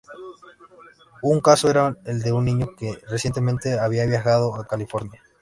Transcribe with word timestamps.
Un 1.21 1.41
caso 1.41 1.69
era 1.69 1.95
el 2.05 2.23
de 2.23 2.33
un 2.33 2.43
niño 2.45 2.75
que 2.75 2.99
recientemente 3.07 3.77
había 3.77 4.07
viajado 4.07 4.55
a 4.55 4.65
California. 4.65 5.21